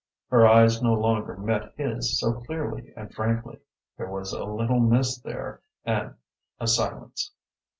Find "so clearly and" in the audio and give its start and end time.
2.19-3.13